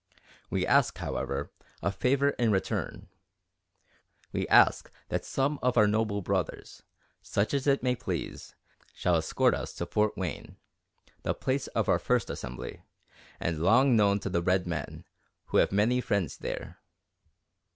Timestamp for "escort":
9.17-9.53